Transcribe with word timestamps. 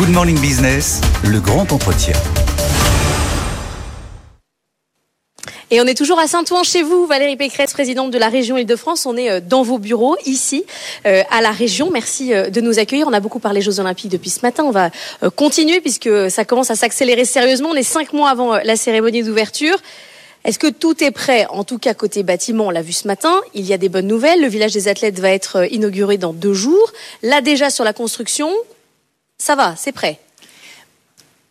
Good 0.00 0.14
Morning 0.14 0.40
Business, 0.40 1.02
le 1.24 1.40
grand 1.40 1.70
entretien. 1.72 2.14
Et 5.70 5.78
on 5.82 5.84
est 5.84 5.94
toujours 5.94 6.18
à 6.18 6.26
Saint-Ouen 6.26 6.62
chez 6.62 6.82
vous, 6.82 7.04
Valérie 7.04 7.36
Pécresse, 7.36 7.74
présidente 7.74 8.10
de 8.10 8.16
la 8.16 8.30
région 8.30 8.56
Île-de-France. 8.56 9.04
On 9.04 9.14
est 9.18 9.30
euh, 9.30 9.40
dans 9.46 9.62
vos 9.62 9.76
bureaux, 9.76 10.16
ici, 10.24 10.64
euh, 11.04 11.22
à 11.30 11.42
la 11.42 11.50
région. 11.50 11.90
Merci 11.90 12.32
euh, 12.32 12.48
de 12.48 12.62
nous 12.62 12.78
accueillir. 12.78 13.08
On 13.08 13.12
a 13.12 13.20
beaucoup 13.20 13.40
parlé 13.40 13.60
Jeux 13.60 13.78
Olympiques 13.78 14.10
depuis 14.10 14.30
ce 14.30 14.40
matin. 14.40 14.64
On 14.64 14.70
va 14.70 14.88
continuer 15.36 15.82
puisque 15.82 16.08
ça 16.30 16.46
commence 16.46 16.70
à 16.70 16.76
s'accélérer 16.76 17.26
sérieusement. 17.26 17.68
On 17.68 17.76
est 17.76 17.82
cinq 17.82 18.14
mois 18.14 18.30
avant 18.30 18.56
la 18.56 18.76
cérémonie 18.76 19.22
d'ouverture. 19.22 19.76
Est-ce 20.44 20.58
que 20.58 20.68
tout 20.68 21.04
est 21.04 21.10
prêt? 21.10 21.44
En 21.50 21.64
tout 21.64 21.76
cas, 21.76 21.92
côté 21.92 22.22
bâtiment, 22.22 22.68
on 22.68 22.70
l'a 22.70 22.80
vu 22.80 22.94
ce 22.94 23.06
matin. 23.06 23.38
Il 23.52 23.66
y 23.66 23.74
a 23.74 23.76
des 23.76 23.90
bonnes 23.90 24.06
nouvelles. 24.06 24.40
Le 24.40 24.48
village 24.48 24.72
des 24.72 24.88
athlètes 24.88 25.20
va 25.20 25.30
être 25.30 25.70
inauguré 25.70 26.16
dans 26.16 26.32
deux 26.32 26.54
jours. 26.54 26.90
Là, 27.22 27.42
déjà, 27.42 27.68
sur 27.68 27.84
la 27.84 27.92
construction, 27.92 28.50
ça 29.40 29.56
va, 29.56 29.74
c'est 29.76 29.92
prêt. 29.92 30.20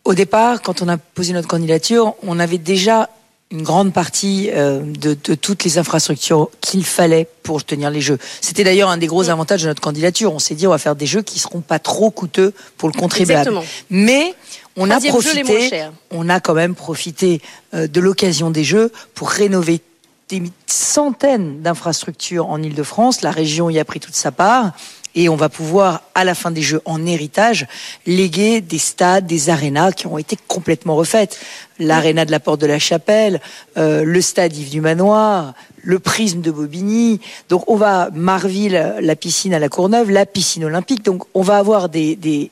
Au 0.04 0.14
départ, 0.14 0.62
quand 0.62 0.80
on 0.80 0.88
a 0.88 0.96
posé 0.96 1.32
notre 1.32 1.48
candidature, 1.48 2.14
on 2.22 2.38
avait 2.38 2.56
déjà 2.56 3.10
une 3.50 3.62
grande 3.62 3.92
partie 3.92 4.48
euh, 4.52 4.80
de, 4.80 5.16
de, 5.24 5.34
toutes 5.34 5.64
les 5.64 5.76
infrastructures 5.76 6.50
qu'il 6.60 6.84
fallait 6.84 7.26
pour 7.42 7.64
tenir 7.64 7.90
les 7.90 8.00
jeux. 8.00 8.18
C'était 8.40 8.62
d'ailleurs 8.62 8.90
un 8.90 8.96
des 8.96 9.08
gros 9.08 9.28
avantages 9.28 9.62
de 9.62 9.66
notre 9.66 9.82
candidature. 9.82 10.32
On 10.32 10.38
s'est 10.38 10.54
dit 10.54 10.68
on 10.68 10.70
va 10.70 10.78
faire 10.78 10.94
des 10.94 11.06
jeux 11.06 11.22
qui 11.22 11.40
seront 11.40 11.60
pas 11.60 11.80
trop 11.80 12.12
coûteux 12.12 12.54
pour 12.76 12.88
le 12.88 12.94
contribuable. 12.94 13.40
Exactement. 13.40 13.64
Mais 13.90 14.34
on 14.76 14.88
a 14.88 15.00
profité, 15.00 15.82
on 16.12 16.28
a 16.28 16.38
quand 16.38 16.54
même 16.54 16.76
profité 16.76 17.42
euh, 17.74 17.88
de 17.88 18.00
l'occasion 18.00 18.52
des 18.52 18.62
jeux 18.62 18.92
pour 19.14 19.30
rénover 19.30 19.80
des 20.28 20.44
centaines 20.66 21.60
d'infrastructures 21.60 22.48
en 22.48 22.62
Ile-de-France. 22.62 23.22
La 23.22 23.32
région 23.32 23.68
y 23.68 23.80
a 23.80 23.84
pris 23.84 23.98
toute 23.98 24.14
sa 24.14 24.30
part 24.30 24.70
et 25.14 25.28
on 25.28 25.36
va 25.36 25.48
pouvoir, 25.48 26.02
à 26.14 26.24
la 26.24 26.34
fin 26.34 26.50
des 26.50 26.62
Jeux, 26.62 26.82
en 26.84 27.04
héritage, 27.06 27.66
léguer 28.06 28.60
des 28.60 28.78
stades, 28.78 29.26
des 29.26 29.50
arénas 29.50 29.92
qui 29.92 30.06
ont 30.06 30.18
été 30.18 30.36
complètement 30.48 30.96
refaites. 30.96 31.38
L'aréna 31.78 32.24
de 32.24 32.30
la 32.30 32.40
Porte 32.40 32.60
de 32.60 32.66
la 32.66 32.78
Chapelle, 32.78 33.40
euh, 33.76 34.04
le 34.04 34.20
stade 34.20 34.56
Yves 34.56 34.70
du 34.70 34.80
Manoir, 34.80 35.54
le 35.82 35.98
prisme 35.98 36.40
de 36.40 36.50
Bobigny. 36.50 37.20
Donc 37.48 37.68
on 37.70 37.76
va 37.76 38.10
Marville, 38.12 38.96
la 39.00 39.16
piscine 39.16 39.54
à 39.54 39.58
la 39.58 39.68
Courneuve, 39.68 40.10
la 40.10 40.26
piscine 40.26 40.64
olympique. 40.64 41.04
Donc 41.04 41.24
on 41.34 41.42
va 41.42 41.58
avoir 41.58 41.88
des, 41.88 42.16
des 42.16 42.50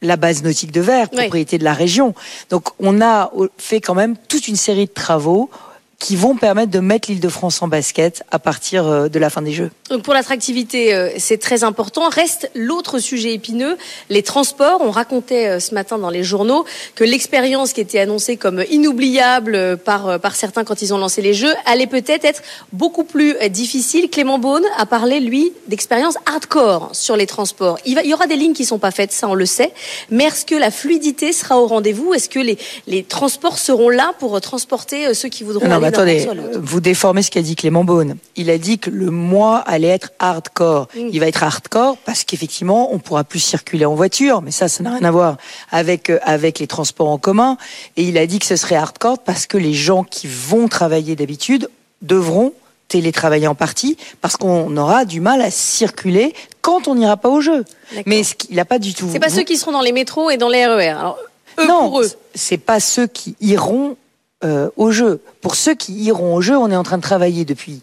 la 0.00 0.16
base 0.16 0.42
nautique 0.42 0.72
de 0.72 0.80
Verre, 0.80 1.10
propriété 1.10 1.58
de 1.58 1.64
la 1.64 1.74
région. 1.74 2.14
Donc 2.50 2.68
on 2.78 3.00
a 3.00 3.30
fait 3.58 3.80
quand 3.80 3.94
même 3.94 4.16
toute 4.28 4.48
une 4.48 4.56
série 4.56 4.86
de 4.86 4.92
travaux 4.92 5.50
qui 5.98 6.14
vont 6.14 6.36
permettre 6.36 6.70
de 6.70 6.78
mettre 6.78 7.10
l'île 7.10 7.20
de 7.20 7.28
France 7.28 7.60
en 7.60 7.66
basket 7.66 8.22
à 8.30 8.38
partir 8.38 8.86
euh, 8.86 9.08
de 9.08 9.18
la 9.18 9.30
fin 9.30 9.42
des 9.42 9.50
Jeux. 9.50 9.70
Donc 9.90 10.02
pour 10.02 10.14
l'attractivité, 10.14 10.94
euh, 10.94 11.10
c'est 11.18 11.38
très 11.38 11.64
important. 11.64 12.08
Reste 12.08 12.50
l'autre 12.54 13.00
sujet 13.00 13.34
épineux, 13.34 13.76
les 14.08 14.22
transports. 14.22 14.80
On 14.80 14.92
racontait 14.92 15.48
euh, 15.48 15.60
ce 15.60 15.74
matin 15.74 15.98
dans 15.98 16.10
les 16.10 16.22
journaux 16.22 16.64
que 16.94 17.02
l'expérience 17.02 17.72
qui 17.72 17.80
était 17.80 17.98
annoncée 17.98 18.36
comme 18.36 18.62
inoubliable 18.70 19.76
par, 19.78 20.20
par 20.20 20.36
certains 20.36 20.62
quand 20.62 20.82
ils 20.82 20.94
ont 20.94 20.98
lancé 20.98 21.20
les 21.20 21.34
Jeux 21.34 21.52
allait 21.66 21.88
peut-être 21.88 22.24
être 22.24 22.42
beaucoup 22.72 23.04
plus 23.04 23.34
difficile. 23.50 24.08
Clément 24.08 24.38
Beaune 24.38 24.64
a 24.76 24.86
parlé, 24.86 25.18
lui, 25.18 25.52
d'expérience 25.66 26.14
hardcore 26.26 26.90
sur 26.92 27.16
les 27.16 27.26
transports. 27.26 27.78
Il, 27.84 28.00
y 28.04 28.14
aura 28.14 28.28
des 28.28 28.36
lignes 28.36 28.52
qui 28.52 28.64
sont 28.64 28.78
pas 28.78 28.92
faites, 28.92 29.10
ça 29.10 29.28
on 29.28 29.34
le 29.34 29.46
sait. 29.46 29.72
Mais 30.10 30.24
est-ce 30.24 30.46
que 30.46 30.54
la 30.54 30.70
fluidité 30.70 31.32
sera 31.32 31.58
au 31.60 31.66
rendez-vous? 31.66 32.14
Est-ce 32.14 32.28
que 32.28 32.38
les, 32.38 32.56
les 32.86 33.02
transports 33.02 33.58
seront 33.58 33.88
là 33.88 34.12
pour 34.20 34.40
transporter 34.40 35.12
ceux 35.14 35.28
qui 35.28 35.42
voudront 35.42 35.70
aller? 35.70 35.87
Attendez, 35.88 36.28
vous 36.54 36.80
déformez 36.80 37.22
ce 37.22 37.30
qu'a 37.30 37.42
dit 37.42 37.56
Clément 37.56 37.84
Beaune. 37.84 38.16
Il 38.36 38.50
a 38.50 38.58
dit 38.58 38.78
que 38.78 38.90
le 38.90 39.10
mois 39.10 39.58
allait 39.58 39.88
être 39.88 40.10
hardcore. 40.18 40.88
Il 40.94 41.18
va 41.20 41.26
être 41.26 41.42
hardcore 41.42 41.96
parce 41.98 42.24
qu'effectivement, 42.24 42.92
on 42.92 42.98
pourra 42.98 43.24
plus 43.24 43.40
circuler 43.40 43.84
en 43.84 43.94
voiture, 43.94 44.42
mais 44.42 44.50
ça, 44.50 44.68
ça 44.68 44.82
n'a 44.82 44.94
rien 44.94 45.04
à 45.04 45.10
voir 45.10 45.36
avec 45.70 46.10
euh, 46.10 46.18
avec 46.22 46.58
les 46.58 46.66
transports 46.66 47.08
en 47.08 47.18
commun. 47.18 47.56
Et 47.96 48.04
il 48.04 48.18
a 48.18 48.26
dit 48.26 48.38
que 48.38 48.46
ce 48.46 48.56
serait 48.56 48.76
hardcore 48.76 49.18
parce 49.18 49.46
que 49.46 49.58
les 49.58 49.74
gens 49.74 50.04
qui 50.04 50.26
vont 50.26 50.68
travailler 50.68 51.16
d'habitude 51.16 51.68
devront 52.02 52.52
télétravailler 52.88 53.46
en 53.46 53.54
partie 53.54 53.96
parce 54.20 54.36
qu'on 54.36 54.76
aura 54.76 55.04
du 55.04 55.20
mal 55.20 55.42
à 55.42 55.50
circuler 55.50 56.34
quand 56.62 56.88
on 56.88 56.94
n'ira 56.94 57.16
pas 57.16 57.28
au 57.28 57.40
jeu. 57.40 57.64
Mais 58.06 58.22
il 58.48 58.56
n'a 58.56 58.64
pas 58.64 58.78
du 58.78 58.94
tout. 58.94 59.08
C'est 59.12 59.20
pas 59.20 59.28
ceux 59.28 59.42
qui 59.42 59.56
seront 59.56 59.72
dans 59.72 59.82
les 59.82 59.92
métros 59.92 60.30
et 60.30 60.36
dans 60.36 60.48
les 60.48 60.66
RER. 60.66 60.88
Alors, 60.88 61.18
eux 61.58 61.66
non, 61.66 61.90
pour 61.90 62.00
eux. 62.00 62.10
c'est 62.34 62.58
pas 62.58 62.80
ceux 62.80 63.06
qui 63.06 63.36
iront 63.40 63.96
euh, 64.44 64.70
au 64.76 64.90
jeu. 64.90 65.20
Pour 65.40 65.54
ceux 65.54 65.74
qui 65.74 65.94
iront 65.94 66.34
au 66.36 66.40
jeu, 66.40 66.56
on 66.56 66.70
est 66.70 66.76
en 66.76 66.84
train 66.84 66.98
de 66.98 67.02
travailler 67.02 67.44
depuis 67.44 67.82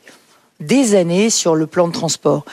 des 0.60 0.96
années 0.96 1.30
sur 1.30 1.56
le 1.56 1.68
plan 1.68 1.88
de 1.88 1.94
transport. 1.94 2.46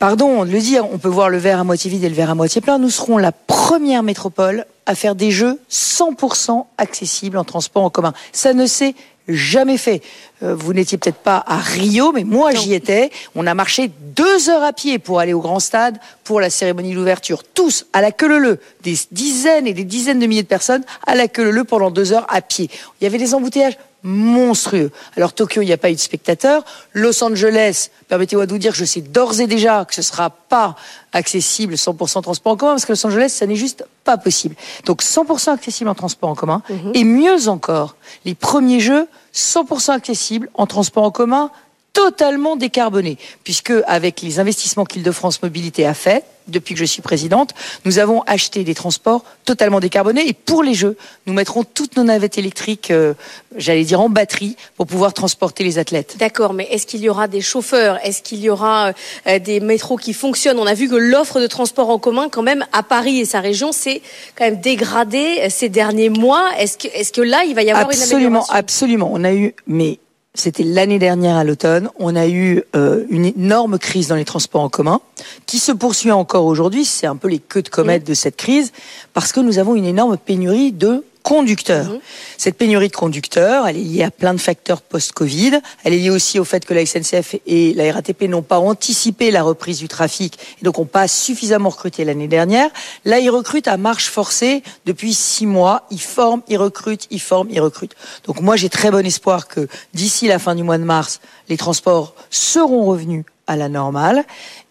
Pardon 0.00 0.46
de 0.46 0.50
le 0.50 0.60
dire, 0.60 0.86
on 0.90 0.96
peut 0.96 1.10
voir 1.10 1.28
le 1.28 1.36
verre 1.36 1.60
à 1.60 1.64
moitié 1.64 1.90
vide 1.90 2.04
et 2.04 2.08
le 2.08 2.14
verre 2.14 2.30
à 2.30 2.34
moitié 2.34 2.62
plein. 2.62 2.78
Nous 2.78 2.88
serons 2.88 3.18
la 3.18 3.32
première 3.32 4.02
métropole 4.02 4.64
à 4.86 4.94
faire 4.94 5.14
des 5.14 5.30
jeux 5.30 5.60
100% 5.70 6.64
accessibles 6.78 7.36
en 7.36 7.44
transport 7.44 7.84
en 7.84 7.90
commun. 7.90 8.14
Ça 8.32 8.54
ne 8.54 8.64
s'est 8.64 8.94
jamais 9.28 9.76
fait. 9.76 10.00
Euh, 10.42 10.54
vous 10.54 10.72
n'étiez 10.72 10.96
peut-être 10.96 11.18
pas 11.18 11.44
à 11.46 11.58
Rio, 11.58 12.12
mais 12.12 12.24
moi 12.24 12.54
j'y 12.54 12.72
étais. 12.72 13.10
On 13.34 13.46
a 13.46 13.52
marché 13.52 13.90
deux 14.16 14.48
heures 14.48 14.64
à 14.64 14.72
pied 14.72 14.98
pour 14.98 15.20
aller 15.20 15.34
au 15.34 15.40
grand 15.40 15.60
stade 15.60 15.98
pour 16.24 16.40
la 16.40 16.48
cérémonie 16.48 16.94
d'ouverture. 16.94 17.44
Tous 17.44 17.84
à 17.92 18.00
la 18.00 18.10
queue 18.10 18.38
leu 18.38 18.58
des 18.82 18.94
dizaines 19.12 19.66
et 19.66 19.74
des 19.74 19.84
dizaines 19.84 20.18
de 20.18 20.26
milliers 20.26 20.42
de 20.42 20.48
personnes 20.48 20.82
à 21.06 21.14
la 21.14 21.28
queue 21.28 21.50
leu 21.50 21.64
pendant 21.64 21.90
deux 21.90 22.14
heures 22.14 22.26
à 22.30 22.40
pied. 22.40 22.70
Il 23.00 23.04
y 23.04 23.06
avait 23.06 23.18
des 23.18 23.34
embouteillages 23.34 23.76
monstrueux. 24.02 24.90
Alors 25.16 25.32
Tokyo, 25.32 25.62
il 25.62 25.66
n'y 25.66 25.72
a 25.72 25.78
pas 25.78 25.90
eu 25.90 25.94
de 25.94 26.00
spectateurs. 26.00 26.64
Los 26.92 27.22
Angeles, 27.22 27.90
permettez-moi 28.08 28.46
de 28.46 28.52
vous 28.52 28.58
dire 28.58 28.72
que 28.72 28.78
je 28.78 28.84
sais 28.84 29.00
d'ores 29.00 29.40
et 29.40 29.46
déjà 29.46 29.84
que 29.84 29.94
ce 29.94 30.00
ne 30.00 30.04
sera 30.04 30.30
pas 30.30 30.76
accessible 31.12 31.74
100% 31.74 32.22
transport 32.22 32.52
en 32.52 32.56
commun, 32.56 32.72
parce 32.72 32.86
que 32.86 32.92
Los 32.92 33.06
Angeles, 33.06 33.30
ça 33.30 33.46
n'est 33.46 33.56
juste 33.56 33.84
pas 34.04 34.16
possible. 34.16 34.54
Donc 34.86 35.02
100% 35.02 35.50
accessible 35.50 35.90
en 35.90 35.94
transport 35.94 36.30
en 36.30 36.34
commun, 36.34 36.62
mhm. 36.68 36.92
et 36.94 37.04
mieux 37.04 37.48
encore, 37.48 37.96
les 38.24 38.34
premiers 38.34 38.80
jeux 38.80 39.06
100% 39.34 39.92
accessibles 39.92 40.48
en 40.54 40.66
transport 40.66 41.04
en 41.04 41.10
commun 41.10 41.50
totalement 41.92 42.56
décarboné, 42.56 43.18
puisque 43.44 43.72
avec 43.86 44.22
les 44.22 44.38
investissements 44.38 44.84
qu'Île-de-France 44.84 45.42
Mobilité 45.42 45.86
a 45.86 45.94
fait 45.94 46.24
depuis 46.48 46.74
que 46.74 46.80
je 46.80 46.84
suis 46.84 47.02
présidente, 47.02 47.50
nous 47.84 47.98
avons 47.98 48.22
acheté 48.22 48.64
des 48.64 48.74
transports 48.74 49.24
totalement 49.44 49.80
décarbonés 49.80 50.26
et 50.28 50.32
pour 50.32 50.62
les 50.62 50.74
Jeux, 50.74 50.96
nous 51.26 51.32
mettrons 51.32 51.64
toutes 51.64 51.96
nos 51.96 52.02
navettes 52.02 52.38
électriques, 52.38 52.90
euh, 52.90 53.14
j'allais 53.56 53.84
dire 53.84 54.00
en 54.00 54.08
batterie, 54.08 54.56
pour 54.76 54.86
pouvoir 54.86 55.12
transporter 55.12 55.62
les 55.64 55.78
athlètes. 55.78 56.16
D'accord, 56.18 56.52
mais 56.52 56.66
est-ce 56.70 56.86
qu'il 56.86 57.00
y 57.00 57.08
aura 57.08 57.28
des 57.28 57.40
chauffeurs? 57.40 57.98
Est-ce 58.04 58.22
qu'il 58.22 58.40
y 58.40 58.50
aura 58.50 58.92
euh, 59.26 59.38
des 59.38 59.60
métros 59.60 59.96
qui 59.96 60.12
fonctionnent? 60.12 60.58
On 60.58 60.66
a 60.66 60.74
vu 60.74 60.88
que 60.88 60.96
l'offre 60.96 61.40
de 61.40 61.46
transport 61.46 61.90
en 61.90 61.98
commun, 61.98 62.28
quand 62.28 62.42
même, 62.42 62.66
à 62.72 62.82
Paris 62.82 63.20
et 63.20 63.24
sa 63.24 63.40
région, 63.40 63.70
c'est 63.72 64.02
quand 64.36 64.44
même 64.44 64.60
dégradé 64.60 65.40
euh, 65.40 65.46
ces 65.50 65.68
derniers 65.68 66.10
mois. 66.10 66.50
Est-ce 66.58 66.78
que, 66.78 66.88
est-ce 66.88 67.12
que 67.12 67.20
là, 67.20 67.44
il 67.44 67.54
va 67.54 67.62
y 67.62 67.70
avoir 67.70 67.86
absolument, 67.86 68.18
une 68.18 68.26
amélioration? 68.26 68.54
Absolument, 68.54 69.10
on 69.12 69.24
a 69.24 69.32
eu, 69.32 69.54
mais 69.66 69.98
c'était 70.34 70.62
l'année 70.62 70.98
dernière 70.98 71.36
à 71.36 71.44
l'automne, 71.44 71.90
on 71.98 72.14
a 72.14 72.28
eu 72.28 72.62
euh, 72.76 73.04
une 73.10 73.24
énorme 73.24 73.78
crise 73.78 74.08
dans 74.08 74.14
les 74.14 74.24
transports 74.24 74.62
en 74.62 74.68
commun, 74.68 75.00
qui 75.46 75.58
se 75.58 75.72
poursuit 75.72 76.12
encore 76.12 76.44
aujourd'hui, 76.44 76.84
c'est 76.84 77.06
un 77.06 77.16
peu 77.16 77.28
les 77.28 77.40
queues 77.40 77.62
de 77.62 77.68
comète 77.68 78.06
de 78.06 78.14
cette 78.14 78.36
crise, 78.36 78.72
parce 79.12 79.32
que 79.32 79.40
nous 79.40 79.58
avons 79.58 79.74
une 79.74 79.84
énorme 79.84 80.16
pénurie 80.16 80.72
de 80.72 81.04
conducteurs. 81.22 81.86
Mhm. 81.86 82.00
Cette 82.38 82.56
pénurie 82.56 82.88
de 82.88 82.96
conducteurs, 82.96 83.66
elle 83.66 83.76
est 83.76 83.82
liée 83.82 84.02
à 84.02 84.10
plein 84.10 84.34
de 84.34 84.40
facteurs 84.40 84.82
post-Covid. 84.82 85.60
Elle 85.84 85.94
est 85.94 85.98
liée 85.98 86.10
aussi 86.10 86.38
au 86.38 86.44
fait 86.44 86.64
que 86.64 86.74
la 86.74 86.84
SNCF 86.84 87.36
et 87.46 87.74
la 87.74 87.92
RATP 87.92 88.22
n'ont 88.22 88.42
pas 88.42 88.58
anticipé 88.58 89.30
la 89.30 89.42
reprise 89.42 89.78
du 89.78 89.88
trafic 89.88 90.38
et 90.60 90.64
donc 90.64 90.78
n'ont 90.78 90.84
pas 90.84 91.08
suffisamment 91.08 91.68
recruté 91.68 92.04
l'année 92.04 92.28
dernière. 92.28 92.70
Là, 93.04 93.18
ils 93.18 93.30
recrutent 93.30 93.68
à 93.68 93.76
marche 93.76 94.08
forcée 94.08 94.62
depuis 94.86 95.14
six 95.14 95.46
mois. 95.46 95.86
Ils 95.90 96.00
forment, 96.00 96.42
ils 96.48 96.56
recrutent, 96.56 97.06
ils 97.10 97.20
forment, 97.20 97.48
ils 97.50 97.60
recrutent. 97.60 97.96
Donc 98.24 98.40
moi, 98.40 98.56
j'ai 98.56 98.68
très 98.68 98.90
bon 98.90 99.04
espoir 99.04 99.48
que 99.48 99.68
d'ici 99.94 100.26
la 100.26 100.38
fin 100.38 100.54
du 100.54 100.62
mois 100.62 100.78
de 100.78 100.84
mars, 100.84 101.20
les 101.48 101.56
transports 101.56 102.14
seront 102.30 102.84
revenus 102.84 103.24
à 103.46 103.56
la 103.56 103.68
normale. 103.68 104.24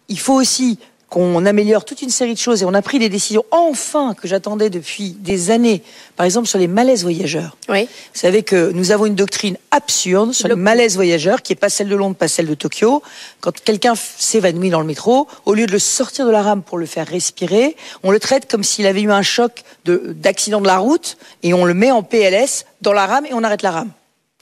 Il 0.08 0.20
faut 0.20 0.34
aussi 0.34 0.80
qu'on 1.10 1.46
améliore 1.46 1.86
toute 1.86 2.02
une 2.02 2.10
série 2.10 2.34
de 2.34 2.40
choses 2.40 2.62
et 2.62 2.66
on 2.66 2.74
a 2.74 2.82
pris 2.82 3.00
des 3.00 3.10
décisions 3.10 3.44
enfin 3.52 4.14
que 4.14 4.28
j'attendais 4.28 4.70
depuis 4.70 5.12
des 5.12 5.52
années. 5.52 5.82
Par 6.16 6.26
exemple 6.26 6.48
sur 6.48 6.60
les 6.60 6.68
malaises 6.68 7.04
voyageurs. 7.04 7.58
Oui. 7.68 7.84
Vous 8.14 8.20
savez 8.20 8.44
que 8.44 8.72
nous 8.72 8.92
avons 8.92 9.06
une 9.06 9.16
doctrine 9.16 9.58
absurde 9.72 10.34
sur 10.34 10.48
les 10.48 10.56
malaises 10.56 10.96
voyageurs 10.96 11.42
qui 11.42 11.54
est 11.54 11.56
pas 11.56 11.70
celle 11.70 11.90
de 11.90 11.96
Londres, 11.96 12.16
pas 12.16 12.28
celle 12.28 12.48
de 12.48 12.54
Tokyo. 12.54 13.02
Quand 13.42 13.60
quelqu'un 13.60 13.94
s'évanouit 13.96 14.70
dans 14.70 14.82
le 14.82 14.86
métro, 14.86 15.28
au 15.46 15.54
lieu 15.54 15.66
de 15.66 15.72
le 15.72 15.80
sortir 15.80 16.26
de 16.26 16.32
la 16.32 16.42
rame 16.42 16.62
pour 16.62 16.78
le 16.78 16.86
faire 16.86 17.08
respirer, 17.08 17.76
on 18.04 18.12
le 18.12 18.20
traite 18.20 18.50
comme 18.50 18.64
s'il 18.64 18.86
avait 18.86 19.02
eu 19.02 19.12
un 19.12 19.24
choc 19.24 19.64
d'accident 19.86 20.62
de 20.62 20.68
la 20.68 20.78
route 20.78 21.18
et 21.42 21.54
on 21.54 21.66
le 21.66 21.74
met 21.74 21.92
en 21.92 22.04
PLS 22.04 22.66
dans 22.82 22.94
la 22.94 23.06
rame 23.06 23.26
et 23.26 23.34
on 23.34 23.44
arrête 23.44 23.64
la 23.64 23.72
rame 23.72 23.92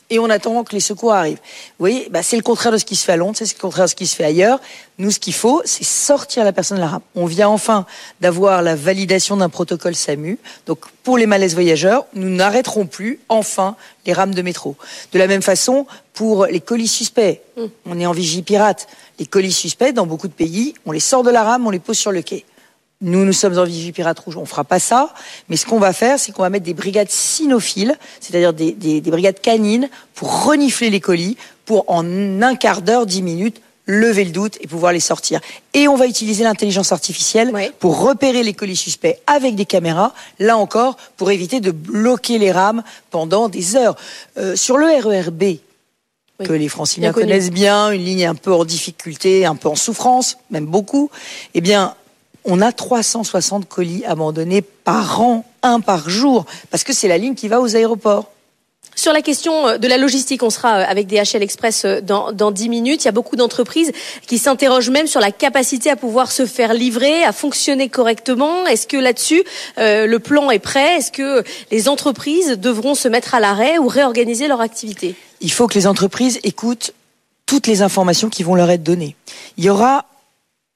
et 0.09 0.19
on 0.19 0.29
attend 0.29 0.63
que 0.63 0.73
les 0.73 0.79
secours 0.79 1.13
arrivent. 1.13 1.37
Vous 1.37 1.83
voyez, 1.83 2.07
bah, 2.09 2.23
c'est 2.23 2.37
le 2.37 2.41
contraire 2.41 2.71
de 2.71 2.77
ce 2.77 2.85
qui 2.85 2.95
se 2.95 3.03
fait 3.03 3.13
à 3.13 3.17
Londres, 3.17 3.35
c'est 3.37 3.51
le 3.53 3.59
contraire 3.59 3.85
de 3.85 3.89
ce 3.89 3.95
qui 3.95 4.07
se 4.07 4.15
fait 4.15 4.23
ailleurs. 4.23 4.59
Nous, 4.99 5.11
ce 5.11 5.19
qu'il 5.19 5.33
faut, 5.33 5.61
c'est 5.65 5.83
sortir 5.83 6.43
la 6.43 6.53
personne 6.53 6.77
de 6.77 6.81
la 6.81 6.87
rame. 6.87 7.01
On 7.15 7.25
vient 7.25 7.49
enfin 7.49 7.85
d'avoir 8.21 8.61
la 8.61 8.75
validation 8.75 9.37
d'un 9.37 9.49
protocole 9.49 9.95
SAMU. 9.95 10.39
Donc, 10.65 10.79
pour 11.03 11.17
les 11.17 11.25
malaises 11.25 11.53
voyageurs, 11.53 12.05
nous 12.13 12.29
n'arrêterons 12.29 12.85
plus, 12.85 13.19
enfin, 13.27 13.75
les 14.05 14.13
rames 14.13 14.33
de 14.33 14.41
métro. 14.41 14.75
De 15.11 15.19
la 15.19 15.27
même 15.27 15.41
façon, 15.41 15.85
pour 16.13 16.45
les 16.45 16.61
colis 16.61 16.87
suspects, 16.87 17.41
mmh. 17.57 17.61
on 17.85 17.99
est 17.99 18.05
en 18.05 18.13
vigie 18.13 18.41
pirate. 18.41 18.87
Les 19.19 19.25
colis 19.25 19.51
suspects, 19.51 19.91
dans 19.91 20.05
beaucoup 20.05 20.27
de 20.27 20.33
pays, 20.33 20.73
on 20.85 20.91
les 20.91 20.99
sort 20.99 21.23
de 21.23 21.31
la 21.31 21.43
rame, 21.43 21.67
on 21.67 21.71
les 21.71 21.79
pose 21.79 21.97
sur 21.97 22.11
le 22.11 22.21
quai 22.21 22.45
Nous, 23.01 23.25
nous 23.25 23.33
sommes 23.33 23.57
en 23.59 23.63
Vigipirate 23.63 24.17
Rouge, 24.19 24.37
on 24.37 24.45
fera 24.45 24.63
pas 24.63 24.79
ça. 24.79 25.13
Mais 25.49 25.55
ce 25.57 25.65
qu'on 25.67 25.77
va 25.79 25.93
faire, 25.93 26.17
c'est 26.17 26.31
qu'on 26.31 26.41
va 26.41 26.49
mettre 26.49 26.65
des 26.65 26.73
brigades 26.73 27.11
cynophiles, 27.11 27.95
c'est-à-dire 28.19 28.53
des, 28.53 28.71
des, 28.71 29.01
des 29.01 29.11
brigades 29.11 29.39
canines, 29.39 29.89
pour 30.15 30.45
renifler 30.45 30.89
les 30.89 30.99
colis, 30.99 31.37
pour 31.65 31.85
en 31.87 32.41
un 32.41 32.55
quart 32.55 32.81
d'heure, 32.81 33.05
dix 33.05 33.21
minutes, 33.21 33.61
lever 33.85 34.25
le 34.25 34.31
doute 34.31 34.57
et 34.61 34.67
pouvoir 34.67 34.93
les 34.93 34.99
sortir. 34.99 35.39
Et 35.73 35.87
on 35.87 35.95
va 35.95 36.07
utiliser 36.07 36.43
l'intelligence 36.43 36.91
artificielle 36.91 37.51
Oui. 37.53 37.69
pour 37.79 37.99
repérer 37.99 38.43
les 38.43 38.53
colis 38.53 38.75
suspects 38.75 39.17
avec 39.27 39.55
des 39.55 39.65
caméras, 39.65 40.13
là 40.39 40.57
encore, 40.57 40.97
pour 41.17 41.29
éviter 41.31 41.59
de 41.59 41.71
bloquer 41.71 42.39
les 42.39 42.51
rames 42.51 42.83
pendant 43.11 43.47
des 43.47 43.75
heures. 43.75 43.95
Euh, 44.37 44.55
sur 44.55 44.77
le 44.77 44.87
RERB, 44.87 45.59
que 46.43 46.53
les 46.53 46.67
franciliens 46.67 47.11
Bien 47.11 47.21
connaissent 47.21 47.49
bien, 47.51 47.91
une 47.91 48.03
ligne 48.03 48.25
un 48.25 48.35
peu 48.35 48.53
en 48.53 48.65
difficulté, 48.65 49.45
un 49.45 49.55
peu 49.55 49.69
en 49.69 49.75
souffrance, 49.75 50.37
même 50.51 50.65
beaucoup, 50.65 51.09
eh 51.53 51.61
bien, 51.61 51.95
on 52.47 52.61
a 52.61 52.71
360 52.71 53.67
colis 53.67 54.03
abandonnés 54.05 54.61
par 54.61 55.21
an, 55.21 55.45
un 55.61 55.81
par 55.81 56.09
jour, 56.09 56.45
parce 56.71 56.83
que 56.83 56.93
c'est 56.93 57.07
la 57.07 57.17
ligne 57.17 57.35
qui 57.35 57.47
va 57.47 57.61
aux 57.61 57.75
aéroports. 57.75 58.31
Sur 58.95 59.13
la 59.13 59.21
question 59.21 59.67
euh, 59.67 59.77
de 59.77 59.87
la 59.87 59.97
logistique, 59.97 60.41
on 60.41 60.49
sera 60.49 60.79
euh, 60.79 60.85
avec 60.87 61.05
DHL 61.05 61.43
Express 61.43 61.85
euh, 61.85 62.01
dans, 62.01 62.31
dans 62.31 62.49
10 62.49 62.67
minutes. 62.67 63.03
Il 63.03 63.05
y 63.05 63.09
a 63.09 63.11
beaucoup 63.11 63.35
d'entreprises 63.35 63.91
qui 64.25 64.39
s'interrogent 64.39 64.89
même 64.89 65.05
sur 65.05 65.19
la 65.19 65.31
capacité 65.31 65.91
à 65.91 65.95
pouvoir 65.95 66.31
se 66.31 66.47
faire 66.47 66.73
livrer, 66.73 67.23
à 67.23 67.31
fonctionner 67.31 67.89
correctement. 67.89 68.65
Est-ce 68.65 68.87
que 68.87 68.97
là-dessus, 68.97 69.43
euh, 69.77 70.07
le 70.07 70.17
plan 70.17 70.49
est 70.49 70.57
prêt? 70.57 70.97
Est-ce 70.97 71.11
que 71.11 71.43
les 71.69 71.89
entreprises 71.89 72.57
devront 72.57 72.95
se 72.95 73.07
mettre 73.07 73.35
à 73.35 73.39
l'arrêt 73.39 73.77
ou 73.77 73.87
réorganiser 73.87 74.47
leur 74.47 74.61
activité? 74.61 75.13
Il 75.41 75.51
faut 75.51 75.67
que 75.67 75.75
les 75.75 75.85
entreprises 75.85 76.39
écoutent 76.43 76.91
toutes 77.45 77.67
les 77.67 77.83
informations 77.83 78.29
qui 78.29 78.41
vont 78.41 78.55
leur 78.55 78.71
être 78.71 78.83
données. 78.83 79.15
Il 79.57 79.63
y 79.63 79.69
aura 79.69 80.05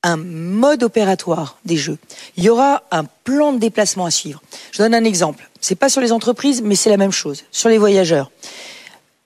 un 0.03 0.17
mode 0.17 0.83
opératoire 0.83 1.57
des 1.65 1.77
jeux. 1.77 1.97
Il 2.37 2.43
y 2.43 2.49
aura 2.49 2.83
un 2.91 3.03
plan 3.03 3.53
de 3.53 3.59
déplacement 3.59 4.05
à 4.05 4.11
suivre. 4.11 4.41
Je 4.71 4.79
donne 4.79 4.95
un 4.95 5.03
exemple. 5.03 5.49
C'est 5.61 5.75
pas 5.75 5.89
sur 5.89 6.01
les 6.01 6.11
entreprises, 6.11 6.61
mais 6.61 6.75
c'est 6.75 6.89
la 6.89 6.97
même 6.97 7.11
chose. 7.11 7.43
Sur 7.51 7.69
les 7.69 7.77
voyageurs. 7.77 8.31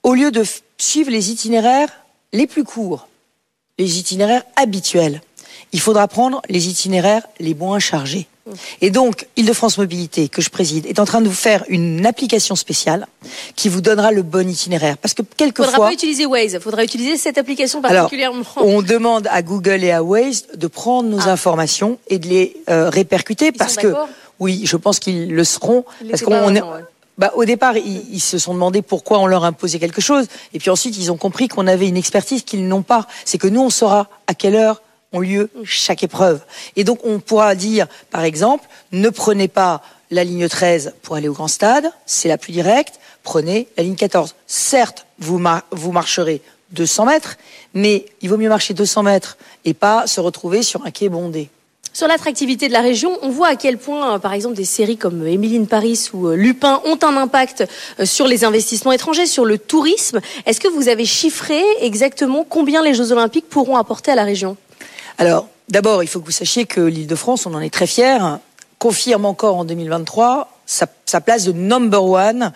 Au 0.04 0.14
lieu 0.14 0.32
de 0.32 0.44
suivre 0.78 1.10
les 1.10 1.32
itinéraires 1.32 1.90
les 2.34 2.48
plus 2.48 2.64
courts, 2.64 3.08
les 3.78 4.00
itinéraires 4.00 4.44
habituels, 4.56 5.22
il 5.72 5.80
faudra 5.80 6.08
prendre 6.08 6.42
les 6.50 6.68
itinéraires 6.68 7.26
les 7.40 7.54
moins 7.54 7.80
chargés. 7.80 8.28
Et 8.82 8.92
donc, 8.92 9.28
Île-de-France 9.38 9.78
Mobilité, 9.80 10.30
que 10.30 10.42
je 10.42 10.50
préside, 10.52 10.86
est 10.86 11.00
en 11.00 11.06
train 11.06 11.22
de 11.22 11.28
vous 11.28 11.34
faire 11.34 11.64
une 11.68 12.06
application 12.06 12.56
spéciale 12.56 13.08
qui 13.56 13.70
vous 13.70 13.82
donnera 13.82 14.12
le 14.12 14.22
bon 14.22 14.48
itinéraire. 14.48 14.98
Parce 15.00 15.14
que 15.16 15.24
Il 15.24 15.26
faudra 15.26 15.38
quelquefois, 15.38 15.86
pas 15.88 15.94
utiliser 15.94 16.26
Waze, 16.28 16.54
il 16.54 16.60
faudra 16.60 16.84
utiliser 16.84 17.18
cette 17.18 17.40
application 17.40 17.80
alors, 17.82 18.04
particulièrement. 18.04 18.44
on 18.58 18.84
demande 18.84 19.28
à 19.32 19.42
Google 19.42 19.84
et 19.84 19.92
à 19.92 20.04
Waze 20.04 20.46
de 20.56 20.68
prendre 20.68 21.10
nos 21.10 21.22
Ah. 21.28 21.32
informations 21.32 21.98
et 22.08 22.20
de 22.20 22.28
les 22.28 22.56
euh, 22.70 22.90
répercuter 22.90 23.48
Ils 23.48 23.54
parce 23.54 23.78
que, 23.78 23.92
oui, 24.40 24.62
je 24.66 24.78
pense 24.78 25.00
qu'ils 25.00 25.32
le 25.34 25.44
seront. 25.44 25.84
Parce 26.08 26.22
qu'on 26.22 26.54
est, 26.54 26.62
ouais. 26.62 26.68
bah, 27.18 27.32
au 27.36 27.46
départ, 27.46 27.78
ils, 27.78 28.04
ils 28.14 28.20
se 28.22 28.38
sont 28.38 28.54
demandé 28.54 28.84
pourquoi 28.84 29.18
on 29.20 29.26
leur 29.26 29.44
imposait 29.44 29.80
quelque 29.80 30.02
chose. 30.02 30.28
Et 30.54 30.60
puis 30.60 30.70
ensuite, 30.70 30.96
ils 30.98 31.12
ont 31.12 31.18
compris 31.18 31.48
qu'on 31.48 31.66
avait 31.66 31.88
une 31.88 31.98
expertise 31.98 32.44
qu'ils 32.44 32.68
n'ont 32.68 32.84
pas. 32.84 33.08
C'est 33.26 33.40
que 33.40 33.48
nous, 33.48 33.62
on 33.62 33.72
saura 33.72 34.08
à 34.28 34.36
quelle 34.36 34.56
heure 34.56 34.84
lieu 35.20 35.50
chaque 35.64 36.04
épreuve. 36.04 36.42
Et 36.76 36.84
donc, 36.84 37.00
on 37.04 37.20
pourra 37.20 37.56
dire, 37.56 37.88
par 38.12 38.24
exemple, 38.24 38.66
ne 38.92 39.10
prenez 39.10 39.48
pas 39.48 39.82
la 40.12 40.24
ligne 40.24 40.48
13 40.48 40.94
pour 41.02 41.16
aller 41.16 41.28
au 41.28 41.34
grand 41.34 41.48
stade, 41.48 41.92
c'est 42.06 42.28
la 42.28 42.38
plus 42.38 42.52
directe, 42.52 43.00
prenez 43.24 43.68
la 43.78 43.84
ligne 43.84 43.96
14. 43.96 44.36
Certes, 44.48 45.06
vous, 45.20 45.42
vous 45.72 45.92
marcherez 45.92 46.42
200 46.72 47.06
mètres, 47.06 47.38
mais 47.74 48.06
il 48.22 48.30
vaut 48.30 48.38
mieux 48.38 48.50
marcher 48.50 48.74
200 48.74 49.04
mètres 49.04 49.38
et 49.66 49.74
pas 49.74 50.08
se 50.08 50.20
retrouver 50.20 50.62
sur 50.62 50.86
un 50.86 50.92
quai 50.92 51.10
bondé. 51.10 51.50
Sur 51.96 52.10
l'attractivité 52.10 52.68
de 52.68 52.74
la 52.74 52.82
région, 52.82 53.18
on 53.22 53.30
voit 53.30 53.48
à 53.48 53.56
quel 53.56 53.78
point, 53.78 54.16
euh, 54.16 54.20
par 54.20 54.34
exemple, 54.34 54.56
des 54.56 54.66
séries 54.66 54.98
comme 54.98 55.22
euh, 55.22 55.32
Émilie 55.32 55.66
Paris 55.66 56.10
ou 56.14 56.28
euh, 56.28 56.36
Lupin 56.36 56.82
ont 56.84 57.00
un 57.02 57.16
impact 57.16 57.64
sur 58.04 58.28
les 58.28 58.44
investissements 58.44 58.92
étrangers, 58.92 59.26
sur 59.26 59.46
le 59.46 59.58
tourisme. 59.58 60.20
Est-ce 60.46 60.60
que 60.60 60.68
vous 60.68 60.90
avez 60.90 61.06
chiffré 61.06 61.62
exactement 61.80 62.46
combien 62.48 62.84
les 62.84 62.94
Jeux 62.94 63.14
Olympiques 63.14 63.48
pourront 63.48 63.78
apporter 63.78 64.12
à 64.12 64.16
la 64.16 64.26
région? 64.26 64.58
Alors, 65.18 65.48
d'abord, 65.70 66.04
il 66.04 66.08
faut 66.08 66.20
que 66.20 66.26
vous 66.26 66.32
sachiez 66.32 66.66
que 66.66 66.82
l'Île-de-France, 66.82 67.46
on 67.46 67.54
en 67.54 67.62
est 67.62 67.74
très 67.74 67.88
fiers, 67.88 68.38
confirme 68.80 69.26
encore 69.26 69.58
en 69.58 69.66
2023 69.66 70.52
sa, 70.66 70.88
sa 71.06 71.22
place 71.22 71.46
de 71.46 71.52
number 71.52 72.04
one, 72.04 72.52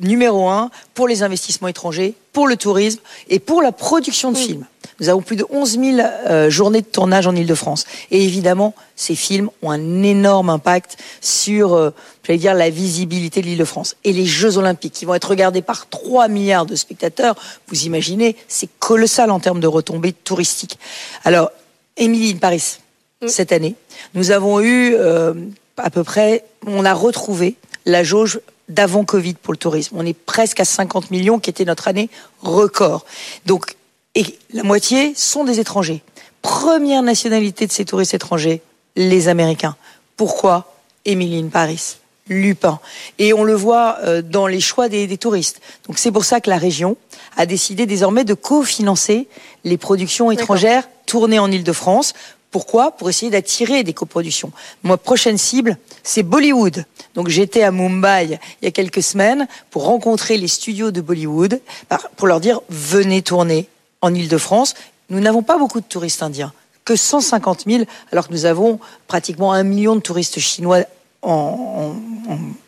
numéro 0.00 0.48
un, 0.48 0.70
pour 0.94 1.06
les 1.06 1.22
investissements 1.22 1.68
étrangers, 1.68 2.14
pour 2.32 2.48
le 2.48 2.56
tourisme 2.56 3.00
et 3.28 3.38
pour 3.38 3.62
la 3.62 3.72
production 3.72 4.32
de 4.32 4.36
films. 4.36 4.66
Nous 5.00 5.08
avons 5.08 5.22
plus 5.22 5.36
de 5.36 5.46
11 5.50 5.78
000 5.78 5.98
euh, 6.00 6.50
journées 6.50 6.80
de 6.80 6.86
tournage 6.86 7.26
en 7.26 7.34
Île-de-France. 7.34 7.86
Et 8.10 8.22
évidemment, 8.24 8.74
ces 8.96 9.14
films 9.14 9.50
ont 9.62 9.70
un 9.70 10.02
énorme 10.02 10.50
impact 10.50 10.96
sur, 11.20 11.74
euh, 11.74 11.90
j'allais 12.24 12.38
dire, 12.38 12.54
la 12.54 12.70
visibilité 12.70 13.40
de 13.40 13.46
l'Île-de-France. 13.46 13.96
Et 14.04 14.12
les 14.12 14.26
Jeux 14.26 14.58
Olympiques, 14.58 14.92
qui 14.92 15.04
vont 15.04 15.14
être 15.14 15.28
regardés 15.28 15.62
par 15.62 15.88
3 15.88 16.28
milliards 16.28 16.66
de 16.66 16.76
spectateurs, 16.76 17.34
vous 17.68 17.84
imaginez, 17.84 18.36
c'est 18.48 18.68
colossal 18.78 19.30
en 19.30 19.40
termes 19.40 19.60
de 19.60 19.66
retombées 19.66 20.12
touristiques. 20.12 20.78
Alors, 21.24 21.50
Émilie 21.96 22.34
Paris, 22.34 22.78
cette 23.26 23.52
année, 23.52 23.74
nous 24.14 24.30
avons 24.30 24.60
eu 24.60 24.94
euh, 24.94 25.34
à 25.76 25.90
peu 25.90 26.04
près, 26.04 26.44
on 26.66 26.84
a 26.84 26.94
retrouvé 26.94 27.56
la 27.86 28.02
jauge 28.04 28.40
d'avant 28.68 29.04
Covid 29.04 29.34
pour 29.34 29.52
le 29.52 29.58
tourisme. 29.58 29.96
On 29.98 30.06
est 30.06 30.16
presque 30.16 30.60
à 30.60 30.64
50 30.64 31.10
millions, 31.10 31.38
qui 31.38 31.50
était 31.50 31.64
notre 31.64 31.88
année 31.88 32.08
record. 32.40 33.04
Donc, 33.46 33.76
et 34.14 34.38
la 34.52 34.62
moitié 34.62 35.14
sont 35.14 35.44
des 35.44 35.60
étrangers. 35.60 36.02
Première 36.42 37.02
nationalité 37.02 37.66
de 37.66 37.72
ces 37.72 37.84
touristes 37.84 38.14
étrangers, 38.14 38.62
les 38.96 39.28
Américains. 39.28 39.76
Pourquoi 40.16 40.74
Émilie 41.04 41.38
in 41.38 41.48
Paris 41.48 41.96
Lupin. 42.28 42.78
Et 43.18 43.32
on 43.32 43.42
le 43.42 43.54
voit 43.54 43.98
euh, 44.04 44.22
dans 44.22 44.46
les 44.46 44.60
choix 44.60 44.88
des, 44.88 45.08
des 45.08 45.18
touristes. 45.18 45.60
Donc 45.88 45.98
c'est 45.98 46.12
pour 46.12 46.24
ça 46.24 46.40
que 46.40 46.48
la 46.48 46.56
région 46.56 46.96
a 47.36 47.46
décidé 47.46 47.84
désormais 47.84 48.24
de 48.24 48.34
cofinancer 48.34 49.26
les 49.64 49.76
productions 49.76 50.30
étrangères 50.30 50.88
tournées 51.12 51.38
en 51.38 51.50
Île-de-France. 51.52 52.14
Pourquoi 52.50 52.92
Pour 52.92 53.10
essayer 53.10 53.30
d'attirer 53.30 53.82
des 53.84 53.92
coproductions. 53.92 54.50
Ma 54.82 54.96
prochaine 54.96 55.36
cible, 55.36 55.76
c'est 56.02 56.22
Bollywood. 56.22 56.86
Donc 57.14 57.28
j'étais 57.28 57.62
à 57.62 57.70
Mumbai 57.70 58.38
il 58.62 58.64
y 58.64 58.68
a 58.68 58.70
quelques 58.70 59.02
semaines 59.02 59.46
pour 59.70 59.84
rencontrer 59.84 60.38
les 60.38 60.48
studios 60.48 60.90
de 60.90 61.02
Bollywood, 61.02 61.60
par- 61.90 62.08
pour 62.16 62.26
leur 62.28 62.40
dire 62.40 62.60
venez 62.70 63.20
tourner 63.20 63.68
en 64.00 64.14
Île-de-France. 64.14 64.72
Nous 65.10 65.20
n'avons 65.20 65.42
pas 65.42 65.58
beaucoup 65.58 65.80
de 65.80 65.84
touristes 65.86 66.22
indiens, 66.22 66.54
que 66.86 66.96
150 66.96 67.64
000, 67.66 67.84
alors 68.10 68.26
que 68.28 68.32
nous 68.32 68.46
avons 68.46 68.80
pratiquement 69.06 69.52
un 69.52 69.64
million 69.64 69.94
de 69.96 70.00
touristes 70.00 70.38
chinois 70.40 70.80
en- 71.20 71.94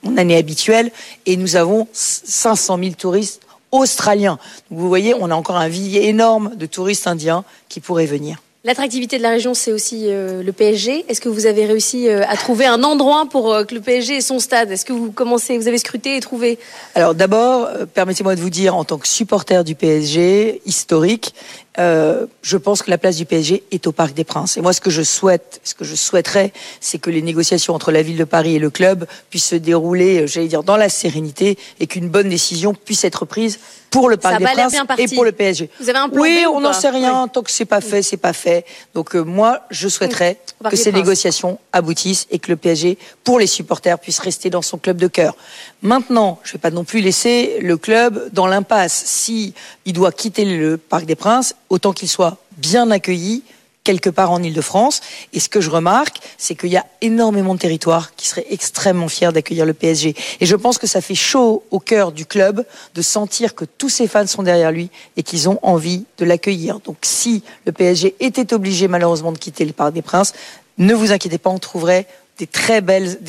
en 0.07 0.17
année 0.19 0.37
habituelle, 0.37 0.93
et 1.25 1.39
nous 1.39 1.57
avons 1.57 1.89
500 1.95 2.79
000 2.79 2.91
touristes 2.93 3.41
australiens. 3.75 4.39
Donc 4.71 4.81
vous 4.81 4.89
voyez, 4.89 5.15
on 5.15 5.31
a 5.31 5.35
encore 5.35 5.57
un 5.57 5.69
vivier 5.69 6.09
énorme 6.09 6.55
de 6.57 6.67
touristes 6.67 7.07
indiens 7.07 7.45
qui 7.69 7.81
pourraient 7.81 8.07
venir. 8.07 8.39
L'attractivité 8.67 9.19
de 9.19 9.23
la 9.23 9.29
région, 9.29 9.53
c'est 9.53 9.73
aussi 9.73 10.05
euh, 10.07 10.43
le 10.43 10.51
PSG. 10.51 11.05
Est-ce 11.07 11.21
que 11.21 11.29
vous 11.29 11.45
avez 11.45 11.67
réussi 11.67 12.09
euh, 12.09 12.23
à 12.27 12.35
trouver 12.35 12.65
un 12.65 12.83
endroit 12.83 13.27
pour 13.31 13.53
euh, 13.53 13.65
que 13.65 13.75
le 13.75 13.83
PSG 13.83 14.17
ait 14.17 14.21
son 14.23 14.39
stade? 14.39 14.71
Est-ce 14.71 14.87
que 14.87 14.95
vous 14.95 15.13
commencez, 15.13 15.59
vous 15.59 15.69
avez 15.69 15.77
scruté 15.77 16.17
et 16.17 16.21
trouvé? 16.21 16.59
Alors 16.95 17.15
d'abord, 17.15 17.69
permettez-moi 17.93 18.35
de 18.35 18.41
vous 18.41 18.49
dire, 18.49 18.75
en 18.75 18.85
tant 18.85 18.97
que 18.97 19.07
supporter 19.07 19.65
du 19.65 19.75
PSG 19.75 20.63
historique, 20.65 21.35
euh, 21.79 22.27
je 22.43 22.57
pense 22.57 22.83
que 22.83 22.91
la 22.91 22.99
place 22.99 23.17
du 23.17 23.25
PSG 23.27 23.65
est 23.73 23.87
au 23.87 23.93
Parc 23.93 24.15
des 24.15 24.23
Princes. 24.23 24.57
Et 24.57 24.61
moi, 24.61 24.73
ce 24.73 24.81
que 24.81 24.91
je 24.91 25.03
souhaite, 25.03 25.61
ce 25.65 25.75
que 25.75 25.85
je 25.85 25.95
souhaiterais, 25.97 26.53
c'est 26.81 26.99
que 26.99 27.11
les 27.11 27.23
négociations 27.23 27.75
entre 27.75 27.91
la 27.91 28.03
ville 28.03 28.17
de 28.17 28.25
Paris 28.25 28.55
et 28.55 28.59
le 28.61 28.71
club 28.71 29.07
puissent 29.31 29.49
se 29.49 29.57
dérouler, 29.57 30.23
euh, 30.23 30.27
j'allais 30.27 30.47
dire, 30.47 30.63
dans 30.63 30.77
la 30.77 30.89
sérénité 30.89 31.59
et 31.81 31.87
qu'une 31.87 32.09
bonne 32.09 32.29
décision 32.29 32.75
puisse 32.75 33.05
être 33.05 33.25
prise 33.25 33.59
pour 33.91 34.09
le 34.09 34.17
Parc 34.17 34.35
Ça 34.35 34.39
des 34.39 34.45
Princes 34.45 34.75
et 34.99 35.15
pour 35.15 35.25
le 35.25 35.33
PSG. 35.33 35.71
Vous 35.81 35.89
avez 35.89 35.99
un 35.99 36.09
plan 36.09 36.21
Oui, 36.21 36.45
B 36.45 36.49
on 36.49 36.61
n'en 36.61 36.73
sait 36.73 36.91
rien. 36.91 37.29
Tant 37.29 37.43
que 37.43 37.51
c'est 37.51 37.65
pas 37.65 37.81
fait, 37.81 38.03
c'est 38.03 38.17
pas 38.17 38.33
fait. 38.33 38.65
Donc 38.95 39.15
euh, 39.15 39.23
moi, 39.23 39.61
je 39.71 39.89
souhaiterais 39.89 40.39
Parc 40.61 40.73
que 40.73 40.77
ces 40.77 40.91
Princes. 40.91 41.03
négociations 41.03 41.59
aboutissent 41.73 42.27
et 42.31 42.39
que 42.39 42.51
le 42.51 42.57
PSG, 42.57 42.99
pour 43.23 43.39
les 43.39 43.47
supporters, 43.47 43.99
puisse 43.99 44.19
rester 44.19 44.51
dans 44.51 44.63
son 44.63 44.79
club 44.79 44.97
de 44.97 45.07
cœur. 45.07 45.37
Maintenant, 45.83 46.41
je 46.43 46.51
ne 46.51 46.53
vais 46.55 46.59
pas 46.59 46.71
non 46.71 46.85
plus 46.85 47.01
laisser 47.01 47.59
le 47.61 47.77
club 47.77 48.31
dans 48.33 48.47
l'impasse. 48.47 49.05
Si 49.07 49.55
il 49.85 49.93
doit 49.93 50.13
quitter 50.13 50.45
le 50.45 50.77
Parc 50.77 51.05
des 51.05 51.17
Princes, 51.17 51.55
autant 51.75 51.93
qu'il 51.93 52.09
soit 52.09 52.39
bien 52.57 52.91
accueilli 52.91 53.43
quelque 53.85 54.09
part 54.09 54.33
en 54.33 54.43
Ile-de-France. 54.43 55.03
Et 55.35 55.41
ce 55.41 55.49
que 55.49 55.61
je 55.61 55.71
remarque, 55.71 56.19
c'est 56.39 56.55
qu'il 56.55 56.71
y 56.71 56.77
a 56.77 56.87
énormément 57.03 57.55
de 57.55 57.59
territoires 57.59 58.15
qui 58.17 58.27
seraient 58.27 58.47
extrêmement 58.51 59.09
fiers 59.09 59.31
d'accueillir 59.31 59.67
le 59.67 59.75
PSG. 59.75 60.15
Et 60.41 60.47
je 60.47 60.57
pense 60.57 60.79
que 60.79 60.87
ça 60.87 61.03
fait 61.03 61.15
chaud 61.15 61.65
au 61.71 61.79
cœur 61.79 62.11
du 62.11 62.25
club 62.25 62.65
de 62.95 63.03
sentir 63.03 63.55
que 63.55 63.67
tous 63.67 63.91
ses 63.91 64.09
fans 64.09 64.27
sont 64.27 64.43
derrière 64.43 64.73
lui 64.73 64.89
et 65.17 65.23
qu'ils 65.23 65.49
ont 65.51 65.59
envie 65.63 66.05
de 66.17 66.25
l'accueillir. 66.25 66.81
Donc 66.81 66.97
si 67.03 67.43
le 67.67 67.73
PSG 67.73 68.17
était 68.21 68.55
obligé 68.55 68.89
malheureusement 68.89 69.33
de 69.33 69.39
quitter 69.39 69.67
le 69.67 69.73
Parc 69.73 69.93
des 69.93 70.03
Princes, 70.03 70.33
ne 70.79 70.95
vous 70.95 71.13
inquiétez 71.13 71.39
pas, 71.39 71.51
on 71.51 71.59
trouverait 71.59 72.07
des 72.39 72.47
très 72.47 72.83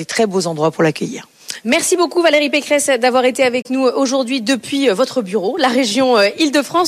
très 0.07 0.25
beaux 0.25 0.47
endroits 0.47 0.71
pour 0.71 0.83
l'accueillir. 0.83 1.27
Merci 1.63 1.95
beaucoup 1.95 2.21
Valérie 2.21 2.49
Pécresse 2.49 2.87
d'avoir 2.99 3.25
été 3.25 3.43
avec 3.43 3.69
nous 3.69 3.83
aujourd'hui 3.83 4.41
depuis 4.41 4.89
votre 4.89 5.21
bureau, 5.21 5.57
la 5.57 5.67
région 5.67 6.17
euh, 6.17 6.29
Île-de-France. 6.37 6.83